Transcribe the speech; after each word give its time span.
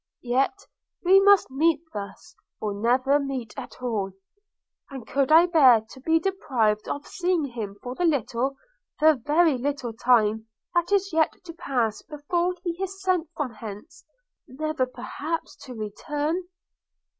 Yet 0.23 0.65
we 1.03 1.19
must 1.19 1.51
meet 1.51 1.79
thus, 1.93 2.35
or 2.59 2.73
never 2.73 3.19
meet 3.19 3.53
at 3.55 3.83
all!– 3.83 4.13
and 4.89 5.05
could 5.07 5.31
I 5.31 5.45
bear 5.45 5.81
to 5.87 5.99
be 5.99 6.17
deprived 6.17 6.89
of 6.89 7.05
seeing 7.05 7.43
him 7.45 7.77
for 7.83 7.93
the 7.93 8.05
little, 8.05 8.55
the 8.99 9.13
very 9.23 9.59
little 9.59 9.93
time 9.93 10.47
that 10.73 10.91
is 10.91 11.13
yet 11.13 11.33
to 11.43 11.53
pass 11.53 12.01
before 12.01 12.55
he 12.63 12.81
is 12.81 12.99
sent 12.99 13.29
from 13.37 13.53
hence– 13.53 14.03
never– 14.47 14.67
never 14.69 14.85
perhaps 14.87 15.55
to 15.67 15.75
return?' 15.75 16.45